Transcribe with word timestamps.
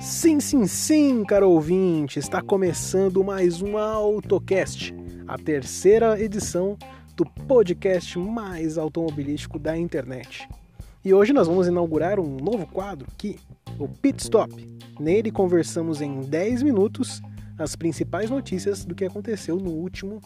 Sim, 0.00 0.38
sim, 0.40 0.66
sim, 0.66 1.24
caro 1.24 1.50
ouvinte, 1.50 2.18
está 2.18 2.40
começando 2.40 3.24
mais 3.24 3.60
um 3.60 3.76
AutoCast, 3.76 4.94
a 5.26 5.36
terceira 5.36 6.20
edição 6.20 6.76
do 7.16 7.24
podcast 7.24 8.18
mais 8.18 8.78
automobilístico 8.78 9.58
da 9.58 9.76
internet. 9.76 10.48
E 11.04 11.12
hoje 11.12 11.32
nós 11.32 11.48
vamos 11.48 11.66
inaugurar 11.66 12.20
um 12.20 12.36
novo 12.36 12.66
quadro 12.66 13.08
aqui, 13.12 13.38
o 13.78 13.88
Pit 13.88 14.22
Stop. 14.22 14.54
Nele 15.00 15.30
conversamos 15.30 16.00
em 16.00 16.20
10 16.20 16.62
minutos 16.62 17.20
as 17.58 17.74
principais 17.74 18.30
notícias 18.30 18.84
do 18.84 18.94
que 18.94 19.04
aconteceu 19.04 19.56
no 19.56 19.70
último 19.70 20.20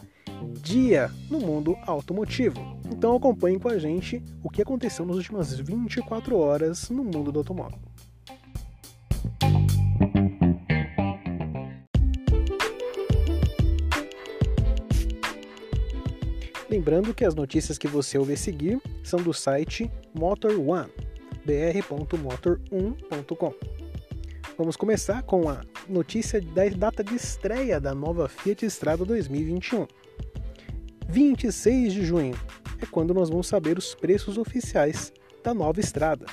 dia 0.61 1.11
no 1.29 1.39
mundo 1.39 1.75
automotivo. 1.85 2.59
Então 2.91 3.15
acompanhe 3.15 3.59
com 3.59 3.69
a 3.69 3.77
gente 3.77 4.23
o 4.43 4.49
que 4.49 4.61
aconteceu 4.61 5.05
nas 5.05 5.17
últimas 5.17 5.59
24 5.59 6.37
horas 6.37 6.89
no 6.89 7.03
mundo 7.03 7.31
do 7.31 7.39
automóvel. 7.39 7.79
Lembrando 16.69 17.13
que 17.13 17.25
as 17.25 17.33
notícias 17.33 17.77
que 17.77 17.87
você 17.87 18.17
ouve 18.17 18.35
seguir 18.35 18.81
são 19.03 19.21
do 19.21 19.33
site 19.33 19.89
Motor 20.13 20.59
One, 20.59 20.91
br.motor1.com. 21.45 23.53
Vamos 24.57 24.75
começar 24.75 25.23
com 25.23 25.49
a 25.49 25.61
notícia 25.87 26.41
da 26.41 26.67
data 26.69 27.03
de 27.03 27.15
estreia 27.15 27.79
da 27.79 27.93
nova 27.93 28.27
Fiat 28.27 28.65
Strada 28.65 29.05
2021. 29.05 29.87
26 31.09 31.93
de 31.93 32.05
junho 32.05 32.35
é 32.81 32.85
quando 32.85 33.13
nós 33.13 33.29
vamos 33.29 33.47
saber 33.47 33.77
os 33.77 33.95
preços 33.95 34.37
oficiais 34.37 35.13
da 35.43 35.53
nova 35.53 35.79
estrada. 35.79 36.25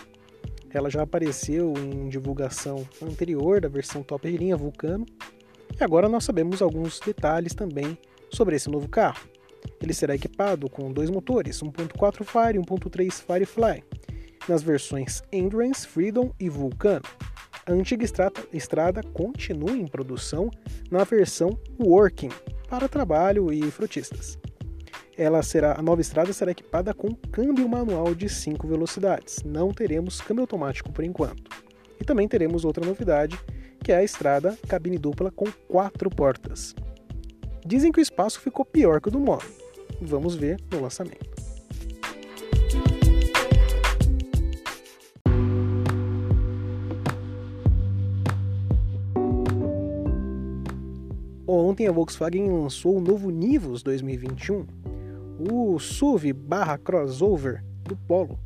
Ela 0.70 0.90
já 0.90 1.02
apareceu 1.02 1.72
em 1.78 2.08
divulgação 2.08 2.86
anterior 3.00 3.60
da 3.60 3.68
versão 3.68 4.02
top 4.02 4.28
de 4.28 4.36
linha 4.36 4.56
Vulcano 4.56 5.06
e 5.78 5.82
agora 5.82 6.08
nós 6.08 6.24
sabemos 6.24 6.60
alguns 6.60 6.98
detalhes 6.98 7.54
também 7.54 7.96
sobre 8.30 8.56
esse 8.56 8.68
novo 8.68 8.88
carro. 8.88 9.28
Ele 9.80 9.94
será 9.94 10.14
equipado 10.14 10.68
com 10.68 10.92
dois 10.92 11.08
motores, 11.08 11.62
1.4 11.62 12.24
Fire 12.24 12.58
e 12.58 12.62
1.3 12.62 13.22
Firefly, 13.22 13.84
nas 14.48 14.62
versões 14.62 15.22
Endurance, 15.32 15.86
Freedom 15.86 16.32
e 16.38 16.48
Vulcano. 16.48 17.04
A 17.64 17.72
antiga 17.72 18.04
estrada, 18.52 19.02
continua 19.14 19.70
em 19.70 19.86
produção 19.86 20.50
na 20.90 21.04
versão 21.04 21.58
Working 21.80 22.30
para 22.68 22.88
trabalho 22.88 23.52
e 23.52 23.70
frotistas 23.70 24.36
ela 25.16 25.42
será 25.42 25.78
a 25.78 25.82
nova 25.82 26.00
estrada 26.00 26.32
será 26.32 26.50
equipada 26.50 26.92
com 26.92 27.14
câmbio 27.14 27.68
manual 27.68 28.14
de 28.14 28.28
5 28.28 28.66
velocidades. 28.66 29.42
Não 29.44 29.72
teremos 29.72 30.20
câmbio 30.20 30.42
automático 30.42 30.92
por 30.92 31.04
enquanto. 31.04 31.50
E 32.00 32.04
também 32.04 32.26
teremos 32.26 32.64
outra 32.64 32.84
novidade, 32.84 33.38
que 33.82 33.92
é 33.92 33.96
a 33.96 34.04
estrada 34.04 34.58
cabine 34.68 34.98
dupla 34.98 35.30
com 35.30 35.46
quatro 35.68 36.10
portas. 36.10 36.74
Dizem 37.64 37.92
que 37.92 38.00
o 38.00 38.02
espaço 38.02 38.40
ficou 38.40 38.64
pior 38.64 39.00
que 39.00 39.08
o 39.08 39.10
do 39.10 39.20
Moro. 39.20 39.46
Vamos 40.00 40.34
ver 40.34 40.60
no 40.70 40.80
lançamento. 40.80 41.34
Ontem 51.46 51.86
a 51.86 51.92
Volkswagen 51.92 52.50
lançou 52.50 52.96
o 52.96 53.00
novo 53.00 53.30
Nivus 53.30 53.82
2021, 53.82 54.66
o 55.38 55.78
SUV 55.78 56.32
barra 56.32 56.78
crossover 56.78 57.64
do 57.82 57.96
Polo. 57.96 58.38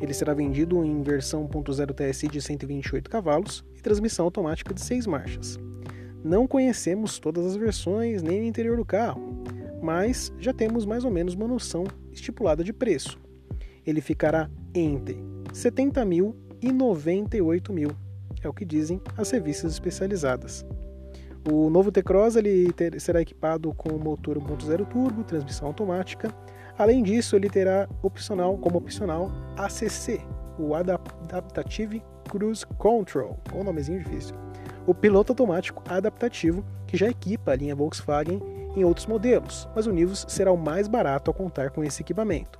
Ele 0.00 0.14
será 0.14 0.32
vendido 0.34 0.84
em 0.84 1.02
versão 1.02 1.46
1.0 1.46 1.94
TSI 1.94 2.28
de 2.28 2.40
128 2.40 3.10
cavalos 3.10 3.64
e 3.76 3.80
transmissão 3.80 4.24
automática 4.24 4.72
de 4.72 4.80
6 4.80 5.06
marchas. 5.06 5.58
Não 6.22 6.46
conhecemos 6.46 7.18
todas 7.18 7.44
as 7.44 7.56
versões 7.56 8.22
nem 8.22 8.40
o 8.40 8.44
interior 8.44 8.76
do 8.76 8.84
carro, 8.84 9.44
mas 9.82 10.32
já 10.38 10.52
temos 10.52 10.86
mais 10.86 11.04
ou 11.04 11.10
menos 11.10 11.34
uma 11.34 11.46
noção 11.46 11.84
estipulada 12.10 12.64
de 12.64 12.72
preço. 12.72 13.18
Ele 13.86 14.00
ficará 14.00 14.50
entre 14.74 15.22
70 15.52 16.04
mil 16.04 16.34
e 16.62 16.72
98 16.72 17.72
mil, 17.72 17.90
é 18.42 18.48
o 18.48 18.54
que 18.54 18.64
dizem 18.64 19.00
as 19.16 19.30
revistas 19.30 19.72
especializadas. 19.72 20.64
O 21.46 21.68
novo 21.68 21.92
T-Cross 21.92 22.36
ele 22.36 22.72
ter, 22.72 22.98
será 22.98 23.20
equipado 23.20 23.72
com 23.74 23.98
motor 23.98 24.38
1.0 24.38 24.86
turbo, 24.86 25.22
transmissão 25.24 25.68
automática. 25.68 26.34
Além 26.78 27.02
disso, 27.02 27.36
ele 27.36 27.50
terá 27.50 27.86
opcional 28.02 28.56
como 28.56 28.78
opcional 28.78 29.30
ACC, 29.56 30.22
o 30.58 30.74
Adaptative 30.74 32.02
Cruise 32.30 32.64
Control, 32.78 33.38
um 33.54 33.62
nomezinho 33.62 33.98
difícil. 33.98 34.34
O 34.86 34.94
piloto 34.94 35.32
automático 35.32 35.82
adaptativo 35.86 36.64
que 36.86 36.96
já 36.96 37.08
equipa 37.08 37.52
a 37.52 37.56
linha 37.56 37.76
Volkswagen 37.76 38.40
em 38.74 38.82
outros 38.82 39.06
modelos, 39.06 39.68
mas 39.76 39.86
o 39.86 39.92
Nivus 39.92 40.24
será 40.28 40.50
o 40.50 40.56
mais 40.56 40.88
barato 40.88 41.30
ao 41.30 41.34
contar 41.34 41.70
com 41.70 41.84
esse 41.84 42.02
equipamento. 42.02 42.58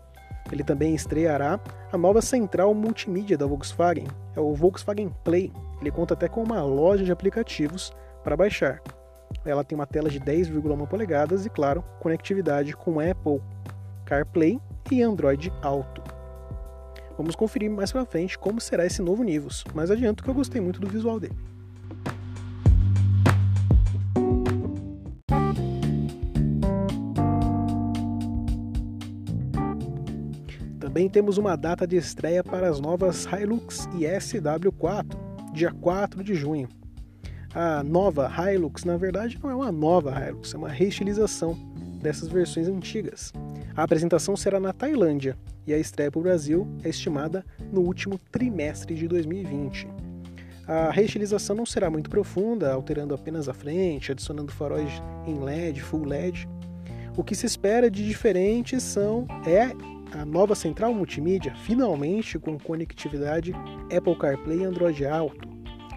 Ele 0.53 0.63
também 0.63 0.95
estreará 0.95 1.59
a 1.91 1.97
nova 1.97 2.21
central 2.21 2.75
multimídia 2.75 3.37
da 3.37 3.47
Volkswagen, 3.47 4.07
é 4.37 4.41
o 4.41 4.55
Volkswagen 4.55 5.11
Play. 5.25 5.51
Ele 5.81 5.91
conta 5.91 6.13
até 6.13 6.29
com 6.29 6.43
uma 6.43 6.63
loja 6.63 7.03
de 7.03 7.11
aplicativos 7.11 7.93
para 8.25 8.37
baixar. 8.37 8.83
Ela 9.45 9.63
tem 9.63 9.77
uma 9.77 9.87
tela 9.87 10.09
de 10.09 10.19
10,1 10.19 10.89
polegadas 10.89 11.45
e, 11.45 11.51
claro, 11.51 11.85
conectividade 12.01 12.75
com 12.75 12.99
Apple 12.99 13.43
CarPlay 14.07 14.59
e 14.91 15.03
Android 15.03 15.53
Auto. 15.63 16.03
Vamos 17.17 17.37
conferir 17.37 17.71
mais 17.71 17.93
para 17.93 18.05
frente 18.05 18.39
como 18.39 18.61
será 18.61 18.85
esse 18.87 19.03
novo 19.03 19.23
Nivus, 19.23 19.63
mas 19.75 19.91
adianto 19.91 20.25
que 20.25 20.31
eu 20.31 20.35
gostei 20.35 20.61
muito 20.61 20.81
do 20.81 20.89
visual 20.89 21.21
dele. 21.21 21.37
Também 30.81 31.09
temos 31.09 31.39
uma 31.39 31.57
data 31.57 31.87
de 31.87 31.97
estreia 31.97 32.43
para 32.43 32.69
as 32.69 32.81
novas 32.81 33.27
Hilux 33.27 33.89
e 33.97 34.05
SW4, 34.05 35.53
dia 35.53 35.73
4 35.73 36.23
de 36.23 36.35
junho 36.35 36.69
a 37.55 37.85
nova 37.85 38.29
Hilux, 38.29 38.85
na 38.85 38.97
verdade, 38.97 39.39
não 39.41 39.51
é 39.51 39.55
uma 39.55 39.71
nova 39.71 40.11
Hilux, 40.11 40.53
é 40.55 40.57
uma 40.59 40.69
reestilização 40.69 41.57
dessas 42.03 42.29
versões 42.29 42.67
antigas. 42.67 43.33
A 43.77 43.85
apresentação 43.85 44.37
será 44.37 44.59
na 44.59 44.73
Tailândia 44.73 45.37
e 45.67 45.73
a 45.73 45.79
estreia 45.79 46.11
para 46.11 46.19
o 46.19 46.23
Brasil 46.23 46.67
é 46.83 46.89
estimada 46.89 47.45
no 47.73 47.81
último 47.81 48.19
trimestre 48.31 48.95
de 48.95 49.07
2020. 49.07 49.89
A 50.67 50.91
reestilização 50.91 51.55
não 51.55 51.67
será 51.67 51.89
muito 51.89 52.11
profunda, 52.11 52.73
alterando 52.73 53.15
apenas 53.15 53.49
a 53.49 53.55
frente, 53.55 54.11
adicionando 54.11 54.51
faróis 54.51 54.91
em 55.27 55.39
LED, 55.39 55.81
full 55.81 56.05
LED. 56.05 56.49
O 57.17 57.23
que 57.23 57.35
se 57.35 57.47
espera 57.47 57.91
de 57.91 58.05
diferente 58.05 58.81
são 58.81 59.27
é 59.47 59.71
a 60.17 60.25
nova 60.25 60.55
central 60.55 60.93
multimídia, 60.93 61.55
finalmente 61.65 62.39
com 62.39 62.59
conectividade 62.59 63.53
Apple 63.97 64.17
CarPlay 64.17 64.61
e 64.61 64.65
Android 64.65 65.07
Auto. 65.07 65.49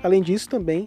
Além 0.04 0.22
disso, 0.22 0.50
também 0.50 0.86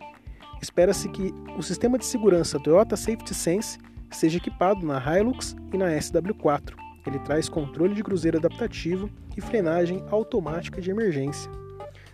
espera-se 0.60 1.08
que 1.08 1.34
o 1.56 1.62
sistema 1.62 1.98
de 1.98 2.04
segurança 2.04 2.60
Toyota 2.60 2.96
Safety 2.96 3.34
Sense 3.34 3.78
seja 4.10 4.38
equipado 4.38 4.84
na 4.86 4.98
Hilux 4.98 5.56
e 5.72 5.78
na 5.78 5.86
SW4. 5.86 6.74
Ele 7.06 7.18
traz 7.20 7.48
controle 7.48 7.94
de 7.94 8.02
cruzeiro 8.02 8.38
adaptativo 8.38 9.08
e 9.36 9.40
frenagem 9.40 10.04
automática 10.10 10.80
de 10.80 10.90
emergência. 10.90 11.50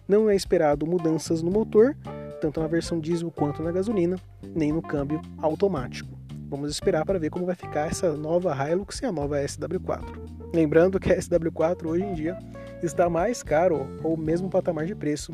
Não 0.06 0.30
é 0.30 0.36
esperado 0.36 0.86
mudanças 0.86 1.42
no 1.42 1.50
motor, 1.50 1.96
tanto 2.40 2.60
na 2.60 2.66
versão 2.66 3.00
diesel 3.00 3.30
quanto 3.30 3.62
na 3.62 3.72
gasolina, 3.72 4.16
nem 4.54 4.72
no 4.72 4.82
câmbio 4.82 5.20
automático. 5.38 6.16
Vamos 6.48 6.70
esperar 6.70 7.04
para 7.04 7.18
ver 7.18 7.30
como 7.30 7.44
vai 7.44 7.56
ficar 7.56 7.88
essa 7.88 8.12
nova 8.16 8.54
Hilux 8.54 9.00
e 9.00 9.06
a 9.06 9.10
nova 9.10 9.40
SW4. 9.40 10.36
Lembrando 10.54 11.00
que 11.00 11.12
a 11.12 11.18
SW4 11.18 11.86
hoje 11.86 12.04
em 12.04 12.14
dia 12.14 12.38
está 12.82 13.10
mais 13.10 13.42
caro 13.42 13.88
ou 14.04 14.16
mesmo 14.16 14.48
patamar 14.48 14.86
de 14.86 14.94
preço 14.94 15.32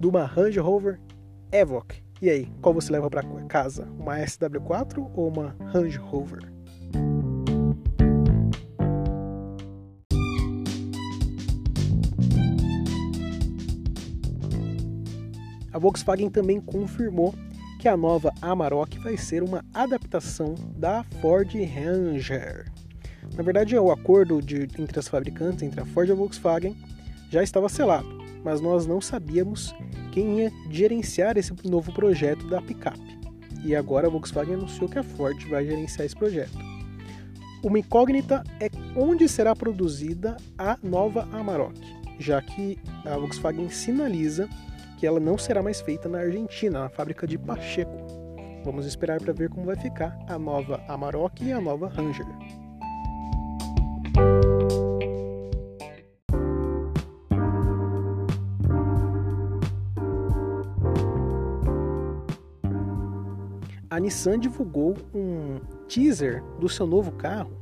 de 0.00 0.06
uma 0.06 0.24
Range 0.24 0.58
Rover 0.58 0.98
Evoque 1.52 2.03
e 2.24 2.30
aí, 2.30 2.48
qual 2.62 2.74
você 2.74 2.90
leva 2.90 3.10
para 3.10 3.22
casa? 3.46 3.86
Uma 3.98 4.16
SW4 4.16 5.10
ou 5.14 5.28
uma 5.28 5.54
Range 5.74 5.98
Rover? 5.98 6.50
A 15.70 15.78
Volkswagen 15.78 16.30
também 16.30 16.62
confirmou 16.62 17.34
que 17.78 17.88
a 17.88 17.94
nova 17.94 18.32
Amarok 18.40 18.98
vai 19.00 19.18
ser 19.18 19.42
uma 19.42 19.62
adaptação 19.74 20.54
da 20.78 21.04
Ford 21.20 21.52
Ranger. 21.52 22.72
Na 23.36 23.42
verdade, 23.42 23.76
o 23.76 23.90
acordo 23.90 24.40
de, 24.40 24.62
entre 24.78 24.98
as 24.98 25.08
fabricantes, 25.08 25.62
entre 25.62 25.78
a 25.78 25.84
Ford 25.84 26.08
e 26.08 26.12
a 26.12 26.14
Volkswagen, 26.14 26.74
já 27.30 27.42
estava 27.42 27.68
selado, 27.68 28.23
mas 28.44 28.60
nós 28.60 28.86
não 28.86 29.00
sabíamos 29.00 29.74
quem 30.12 30.40
ia 30.40 30.52
gerenciar 30.70 31.36
esse 31.36 31.52
novo 31.64 31.92
projeto 31.92 32.46
da 32.46 32.60
picape. 32.60 33.18
E 33.64 33.74
agora 33.74 34.06
a 34.06 34.10
Volkswagen 34.10 34.54
anunciou 34.54 34.88
que 34.88 34.98
a 34.98 35.02
Ford 35.02 35.42
vai 35.48 35.64
gerenciar 35.64 36.04
esse 36.04 36.14
projeto. 36.14 36.56
Uma 37.62 37.78
incógnita 37.78 38.44
é 38.60 38.68
onde 38.94 39.26
será 39.26 39.56
produzida 39.56 40.36
a 40.58 40.78
nova 40.82 41.26
Amarok. 41.32 41.74
já 42.18 42.40
que 42.40 42.78
a 43.04 43.16
Volkswagen 43.16 43.68
sinaliza 43.70 44.48
que 44.98 45.06
ela 45.06 45.18
não 45.18 45.36
será 45.36 45.62
mais 45.62 45.80
feita 45.80 46.08
na 46.08 46.18
Argentina, 46.18 46.80
na 46.80 46.88
fábrica 46.88 47.26
de 47.26 47.36
Pacheco. 47.36 47.90
Vamos 48.64 48.86
esperar 48.86 49.20
para 49.20 49.32
ver 49.32 49.48
como 49.48 49.66
vai 49.66 49.76
ficar 49.76 50.16
a 50.28 50.38
nova 50.38 50.82
Amarok 50.86 51.44
e 51.44 51.52
a 51.52 51.60
nova 51.60 51.88
Ranger. 51.88 52.63
A 63.94 64.00
Nissan 64.00 64.40
divulgou 64.40 64.96
um 65.14 65.60
teaser 65.86 66.42
do 66.58 66.68
seu 66.68 66.84
novo 66.84 67.12
carro, 67.12 67.52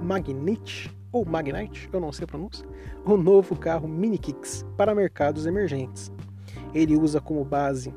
Magnite, 0.00 0.90
ou 1.12 1.26
Magnite, 1.26 1.90
eu 1.92 2.00
não 2.00 2.10
sei 2.10 2.24
a 2.24 2.26
pronúncia, 2.26 2.66
o 3.04 3.18
novo 3.18 3.54
carro 3.54 3.86
Mini 3.86 4.16
Kicks 4.16 4.64
para 4.78 4.94
mercados 4.94 5.44
emergentes. 5.44 6.10
Ele 6.72 6.96
usa 6.96 7.20
como 7.20 7.44
base 7.44 7.92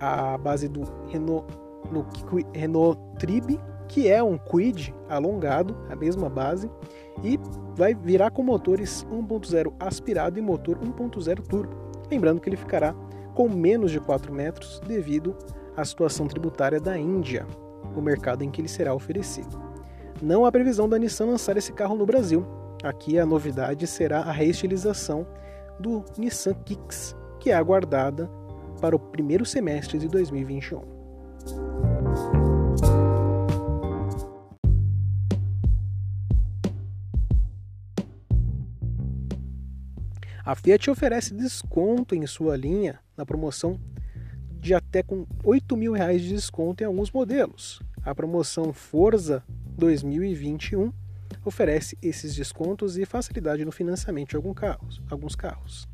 a 0.00 0.36
base 0.36 0.66
do 0.66 0.82
Renault, 1.06 1.46
no 1.88 2.04
Renault 2.52 3.00
Trib, 3.20 3.60
que 3.86 4.08
é 4.08 4.20
um 4.20 4.36
Quid 4.36 4.92
alongado, 5.08 5.76
a 5.88 5.94
mesma 5.94 6.28
base, 6.28 6.68
e 7.22 7.38
vai 7.76 7.94
virar 7.94 8.32
com 8.32 8.42
motores 8.42 9.06
1.0 9.08 9.72
aspirado 9.78 10.36
e 10.36 10.42
motor 10.42 10.80
1.0 10.80 11.46
turbo. 11.46 11.76
Lembrando 12.10 12.40
que 12.40 12.48
ele 12.48 12.56
ficará 12.56 12.92
com 13.36 13.48
menos 13.48 13.92
de 13.92 14.00
4 14.00 14.34
metros 14.34 14.80
devido 14.80 15.36
à 15.76 15.84
situação 15.84 16.26
tributária 16.26 16.80
da 16.80 16.96
Índia, 16.98 17.46
o 17.96 18.00
mercado 18.00 18.42
em 18.42 18.50
que 18.50 18.60
ele 18.60 18.68
será 18.68 18.94
oferecido. 18.94 19.60
Não 20.22 20.46
há 20.46 20.52
previsão 20.52 20.88
da 20.88 20.98
Nissan 20.98 21.26
lançar 21.26 21.56
esse 21.56 21.72
carro 21.72 21.96
no 21.96 22.06
Brasil. 22.06 22.46
Aqui 22.82 23.18
a 23.18 23.26
novidade 23.26 23.86
será 23.86 24.20
a 24.20 24.32
reestilização 24.32 25.26
do 25.78 26.04
Nissan 26.16 26.54
Kicks, 26.54 27.16
que 27.40 27.50
é 27.50 27.54
aguardada 27.54 28.30
para 28.80 28.94
o 28.94 28.98
primeiro 28.98 29.44
semestre 29.44 29.98
de 29.98 30.08
2021. 30.08 30.94
A 40.44 40.54
Fiat 40.54 40.90
oferece 40.90 41.32
desconto 41.32 42.14
em 42.14 42.26
sua 42.26 42.54
linha 42.54 43.00
na 43.16 43.24
promoção 43.24 43.80
de 44.64 44.72
até 44.72 45.02
com 45.02 45.26
8 45.44 45.76
mil 45.76 45.92
reais 45.92 46.22
de 46.22 46.30
desconto 46.30 46.82
em 46.82 46.86
alguns 46.86 47.12
modelos. 47.12 47.82
A 48.02 48.14
promoção 48.14 48.72
Forza 48.72 49.44
2021 49.76 50.90
oferece 51.44 51.98
esses 52.00 52.34
descontos 52.34 52.96
e 52.96 53.04
facilidade 53.04 53.62
no 53.62 53.70
financiamento 53.70 54.30
de 54.30 54.36
alguns 54.36 54.54
carros. 54.54 55.02
Alguns 55.10 55.36
carros. 55.36 55.86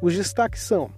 Os 0.00 0.14
destaques 0.14 0.62
são 0.62 0.92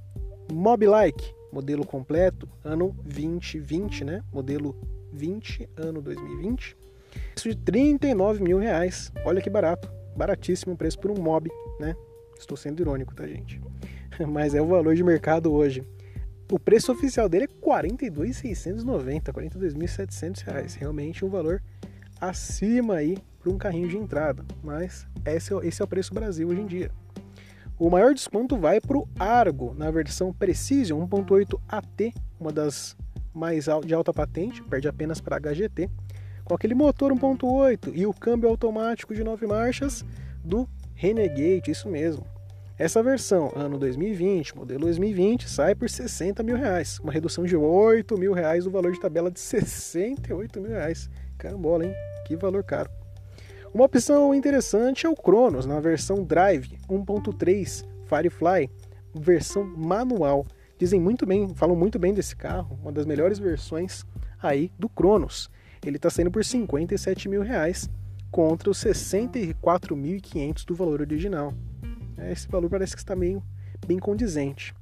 Mobilike, 0.52 1.34
modelo 1.50 1.86
completo, 1.86 2.46
ano 2.62 2.94
2020, 3.02 4.04
né? 4.04 4.22
Modelo 4.30 4.76
20, 5.10 5.70
ano 5.74 6.02
2020. 6.02 6.76
Isso 7.34 7.48
de 7.48 7.56
39 7.56 8.42
mil 8.42 8.58
reais. 8.58 9.10
Olha 9.24 9.40
que 9.40 9.48
barato. 9.48 9.90
Baratíssimo 10.14 10.74
o 10.74 10.76
preço 10.76 10.98
por 10.98 11.10
um 11.10 11.18
Mob, 11.18 11.50
né? 11.80 11.96
Estou 12.38 12.58
sendo 12.58 12.80
irônico, 12.82 13.14
tá, 13.14 13.26
gente? 13.26 13.58
Mas 14.28 14.54
é 14.54 14.60
o 14.60 14.66
valor 14.66 14.94
de 14.94 15.02
mercado 15.02 15.50
hoje. 15.50 15.82
O 16.50 16.60
preço 16.60 16.92
oficial 16.92 17.28
dele 17.28 17.44
é 17.44 17.66
42.690, 17.66 19.32
42.700 19.32 20.44
reais. 20.44 20.74
Realmente 20.74 21.24
um 21.24 21.28
valor 21.28 21.60
acima 22.20 22.94
aí 22.94 23.18
para 23.40 23.50
um 23.50 23.58
carrinho 23.58 23.88
de 23.88 23.96
entrada, 23.96 24.44
mas 24.62 25.06
esse 25.24 25.52
é, 25.52 25.66
esse 25.66 25.82
é 25.82 25.84
o 25.84 25.88
preço 25.88 26.14
Brasil 26.14 26.48
hoje 26.48 26.60
em 26.60 26.66
dia. 26.66 26.90
O 27.78 27.90
maior 27.90 28.14
desconto 28.14 28.56
vai 28.56 28.80
para 28.80 28.96
o 28.96 29.08
Argo, 29.18 29.74
na 29.74 29.90
versão 29.90 30.32
Precision 30.32 31.06
1.8 31.06 31.60
AT, 31.68 32.14
uma 32.40 32.52
das 32.52 32.96
mais 33.34 33.66
de 33.84 33.92
alta 33.92 34.14
patente, 34.14 34.62
perde 34.62 34.88
apenas 34.88 35.20
para 35.20 35.38
HGT, 35.38 35.90
com 36.44 36.54
aquele 36.54 36.74
motor 36.74 37.12
1.8 37.12 37.92
e 37.94 38.06
o 38.06 38.14
câmbio 38.14 38.48
automático 38.48 39.14
de 39.14 39.22
9 39.22 39.46
marchas 39.46 40.04
do 40.42 40.66
Renegade, 40.94 41.70
isso 41.70 41.88
mesmo. 41.88 42.24
Essa 42.78 43.02
versão, 43.02 43.50
ano 43.56 43.78
2020, 43.78 44.54
modelo 44.54 44.80
2020, 44.80 45.48
sai 45.48 45.74
por 45.74 45.88
60 45.88 46.42
mil 46.42 46.58
reais, 46.58 47.00
uma 47.00 47.10
redução 47.10 47.46
de 47.46 47.56
8 47.56 48.18
mil 48.18 48.34
reais 48.34 48.64
do 48.64 48.70
valor 48.70 48.92
de 48.92 49.00
tabela 49.00 49.30
de 49.30 49.40
68 49.40 50.60
mil 50.60 50.72
reais. 50.72 51.08
Carambola, 51.38 51.86
hein? 51.86 51.94
Que 52.26 52.36
valor 52.36 52.62
caro. 52.62 52.90
Uma 53.72 53.86
opção 53.86 54.34
interessante 54.34 55.06
é 55.06 55.08
o 55.08 55.16
Cronos, 55.16 55.64
na 55.64 55.80
versão 55.80 56.22
Drive 56.22 56.76
1.3 56.86 57.82
Firefly, 58.04 58.70
versão 59.14 59.64
manual. 59.64 60.44
Dizem 60.78 61.00
muito 61.00 61.24
bem, 61.24 61.54
falam 61.54 61.74
muito 61.74 61.98
bem 61.98 62.12
desse 62.12 62.36
carro, 62.36 62.78
uma 62.82 62.92
das 62.92 63.06
melhores 63.06 63.38
versões 63.38 64.04
aí 64.38 64.70
do 64.78 64.90
Cronos. 64.90 65.48
Ele 65.82 65.96
está 65.96 66.10
saindo 66.10 66.30
por 66.30 66.44
57 66.44 67.26
mil 67.26 67.40
reais 67.40 67.88
contra 68.30 68.68
os 68.68 68.84
64.500 68.84 70.66
do 70.66 70.74
valor 70.74 71.00
original. 71.00 71.54
É, 72.18 72.32
esse 72.32 72.48
valor 72.48 72.70
parece 72.70 72.94
que 72.94 73.00
está 73.00 73.14
meio 73.14 73.42
bem 73.86 73.98
condizente. 73.98 74.74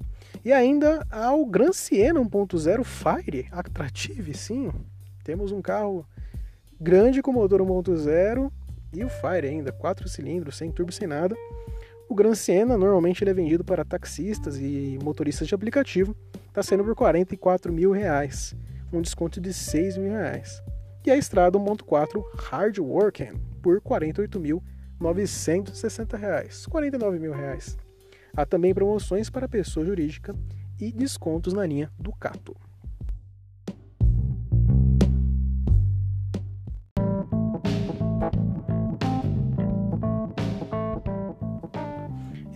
E 0.45 0.53
ainda 0.53 1.07
há 1.11 1.35
o 1.35 1.47
Gran 1.47 1.73
Siena 1.73 2.21
1.0 2.21 2.85
Fire 2.85 3.49
Attractive, 3.51 4.35
sim. 4.35 4.71
Temos 5.23 5.53
um 5.53 5.63
carro 5.63 6.07
grande 6.81 7.23
com 7.23 7.33
motor 7.33 7.61
1.0 7.61 8.51
e 8.93 9.05
o 9.05 9.09
Fire 9.09 9.47
ainda, 9.47 9.73
4 9.73 10.09
cilindros, 10.09 10.57
sem 10.57 10.71
turbo, 10.71 10.93
sem 10.93 11.07
nada. 11.07 11.35
O 12.09 12.15
Gran 12.15 12.35
Siena, 12.35 12.77
normalmente 12.77 13.25
ele 13.25 13.31
é 13.31 13.35
vendido 13.35 13.65
para 13.65 13.85
taxistas 13.85 14.59
e 14.59 14.99
motoristas 15.03 15.49
de 15.49 15.55
aplicativo, 15.55 16.15
está 16.49 16.63
sendo 16.63 16.85
por 16.85 16.95
44 16.95 17.73
mil 17.73 17.91
reais, 17.91 18.55
um 18.93 19.01
desconto 19.01 19.41
de 19.41 19.53
6 19.53 19.97
mil 19.97 20.13
reais. 20.13 20.63
E 21.07 21.11
a 21.11 21.17
Estrada 21.17 21.59
1.4 21.59 22.23
Hard 22.37 22.79
Working 22.79 23.41
por 23.63 23.81
48.960 25.01 26.19
reais, 26.19 26.67
49 26.67 27.19
mil 27.19 27.33
reais. 27.33 27.77
Há 28.37 28.45
também 28.45 28.75
promoções 28.75 29.31
para 29.31 29.49
pessoa 29.49 29.87
jurídica 29.87 30.35
e 30.81 30.93
descontos 30.93 31.53
na 31.53 31.65
linha 31.67 31.91
Ducato. 31.99 32.57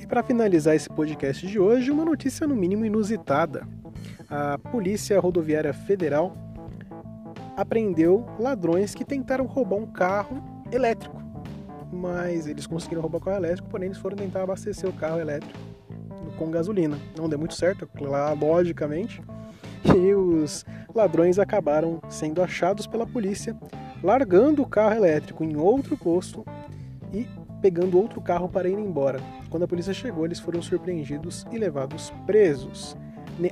para 0.08 0.22
finalizar 0.22 0.74
esse 0.74 0.88
podcast 0.88 1.46
de 1.46 1.60
hoje, 1.60 1.90
uma 1.90 2.04
notícia 2.04 2.46
no 2.46 2.56
mínimo 2.56 2.84
inusitada. 2.84 3.68
A 4.28 4.58
Polícia 4.58 5.20
Rodoviária 5.20 5.72
Federal 5.72 6.34
apreendeu 7.56 8.26
ladrões 8.38 8.94
que 8.94 9.04
tentaram 9.04 9.44
roubar 9.44 9.76
um 9.76 9.86
carro 9.86 10.42
elétrico. 10.72 11.27
Mas 11.92 12.46
eles 12.46 12.66
conseguiram 12.66 13.02
roubar 13.02 13.18
o 13.18 13.20
carro 13.20 13.36
elétrico, 13.38 13.68
porém 13.68 13.86
eles 13.86 13.98
foram 13.98 14.16
tentar 14.16 14.42
abastecer 14.42 14.88
o 14.88 14.92
carro 14.92 15.20
elétrico 15.20 15.58
com 16.38 16.50
gasolina. 16.50 16.98
Não 17.16 17.28
deu 17.28 17.38
muito 17.38 17.54
certo, 17.54 17.88
logicamente. 18.40 19.22
E 19.84 20.12
os 20.12 20.66
ladrões 20.92 21.38
acabaram 21.38 22.02
sendo 22.08 22.42
achados 22.42 22.84
pela 22.84 23.06
polícia, 23.06 23.56
largando 24.02 24.60
o 24.60 24.66
carro 24.66 24.96
elétrico 24.96 25.44
em 25.44 25.56
outro 25.56 25.96
posto 25.96 26.44
e 27.12 27.28
pegando 27.62 27.96
outro 27.96 28.20
carro 28.20 28.48
para 28.48 28.68
ir 28.68 28.76
embora. 28.76 29.20
Quando 29.48 29.62
a 29.62 29.68
polícia 29.68 29.94
chegou, 29.94 30.24
eles 30.24 30.40
foram 30.40 30.60
surpreendidos 30.60 31.46
e 31.52 31.58
levados 31.58 32.12
presos. 32.26 32.96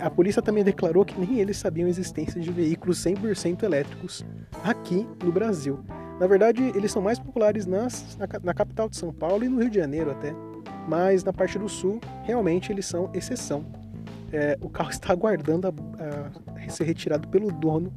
A 0.01 0.11
polícia 0.11 0.43
também 0.43 0.65
declarou 0.65 1.05
que 1.05 1.19
nem 1.19 1.39
eles 1.39 1.59
sabiam 1.59 1.87
a 1.87 1.91
existência 1.91 2.41
de 2.41 2.51
veículos 2.51 2.99
100% 2.99 3.63
elétricos 3.63 4.27
aqui 4.65 5.07
no 5.23 5.31
Brasil. 5.31 5.79
Na 6.19 6.27
verdade, 6.27 6.73
eles 6.75 6.91
são 6.91 7.03
mais 7.03 7.19
populares 7.19 7.67
nas, 7.67 8.17
na, 8.17 8.27
na, 8.43 8.55
capital 8.55 8.89
de 8.89 8.97
São 8.97 9.13
Paulo 9.13 9.45
e 9.45 9.49
no 9.49 9.61
Rio 9.61 9.69
de 9.69 9.79
Janeiro 9.79 10.11
até. 10.11 10.35
Mas 10.89 11.23
na 11.23 11.33
parte 11.33 11.59
do 11.59 11.69
sul, 11.69 12.01
realmente 12.23 12.73
eles 12.73 12.87
são 12.87 13.11
exceção. 13.13 13.67
É, 14.33 14.57
o 14.61 14.69
carro 14.69 14.91
está 14.91 15.13
aguardando 15.13 15.69
a, 15.69 16.65
a 16.65 16.69
ser 16.71 16.85
retirado 16.85 17.29
pelo 17.29 17.53
dono 17.53 17.93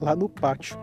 lá 0.00 0.16
no 0.16 0.28
pátio. 0.28 0.78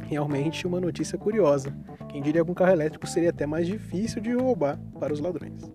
Realmente 0.00 0.66
uma 0.66 0.80
notícia 0.80 1.18
curiosa. 1.18 1.74
Quem 2.08 2.22
diria 2.22 2.44
que 2.44 2.50
um 2.50 2.54
carro 2.54 2.72
elétrico 2.72 3.06
seria 3.06 3.30
até 3.30 3.46
mais 3.46 3.66
difícil 3.66 4.22
de 4.22 4.32
roubar 4.32 4.78
para 4.98 5.12
os 5.12 5.20
ladrões. 5.20 5.72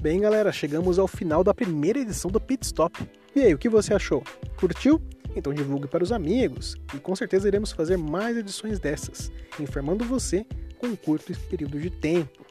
Bem, 0.00 0.18
galera, 0.18 0.50
chegamos 0.50 0.98
ao 0.98 1.06
final 1.06 1.44
da 1.44 1.52
primeira 1.52 1.98
edição 1.98 2.30
do 2.30 2.40
Pit 2.40 2.64
Stop. 2.64 3.06
E 3.36 3.40
aí, 3.42 3.52
o 3.52 3.58
que 3.58 3.68
você 3.68 3.92
achou? 3.92 4.22
Curtiu? 4.58 4.98
Então 5.36 5.52
divulgue 5.52 5.86
para 5.86 6.02
os 6.02 6.10
amigos 6.10 6.74
e 6.94 6.98
com 6.98 7.14
certeza 7.14 7.46
iremos 7.46 7.70
fazer 7.70 7.98
mais 7.98 8.34
edições 8.34 8.78
dessas, 8.78 9.30
informando 9.60 10.02
você 10.02 10.46
com 10.78 10.86
um 10.86 10.96
curto 10.96 11.38
período 11.50 11.78
de 11.78 11.90
tempo. 11.90 12.46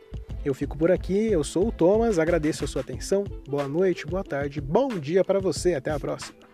Eu 0.46 0.54
fico 0.54 0.78
por 0.78 0.92
aqui, 0.92 1.32
eu 1.32 1.44
sou 1.44 1.70
o 1.70 1.72
Thomas, 1.72 2.20
agradeço 2.20 2.64
a 2.64 2.68
sua 2.68 2.82
atenção, 2.82 3.24
boa 3.48 3.68
noite, 3.68 4.06
boa 4.06 4.24
tarde, 4.24 4.62
bom 4.62 4.88
dia 4.90 5.26
para 5.26 5.40
você, 5.40 5.74
até 5.74 5.90
a 5.90 6.00
próxima. 6.00 6.49